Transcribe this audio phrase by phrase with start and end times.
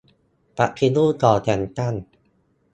[0.57, 1.93] ปฏิรูปก่อนแต่งตั้ง